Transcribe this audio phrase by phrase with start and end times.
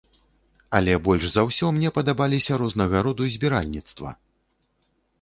[0.79, 4.09] Але больш за ўсё мне падабаліся рознага роду збіральніцтва.